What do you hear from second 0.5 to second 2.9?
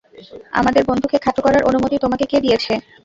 আমাদের বন্ধুকে খাটো করার অনুমতি তোমাকে কে দিয়েছে?